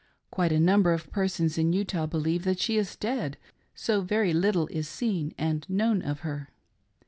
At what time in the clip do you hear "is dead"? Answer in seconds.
2.75-3.37